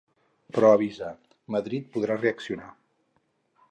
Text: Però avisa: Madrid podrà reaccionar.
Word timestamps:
Però 0.55 0.71
avisa: 0.77 1.11
Madrid 1.57 1.87
podrà 1.99 2.19
reaccionar. 2.25 2.75